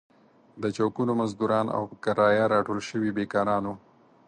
د 0.61 0.63
چوکونو 0.77 1.11
مزدوران 1.21 1.67
او 1.75 1.83
په 1.89 1.95
کرايه 2.03 2.45
راټول 2.53 2.79
شوي 2.89 3.09
بېکاران 3.17 3.63
وو. 3.67 3.75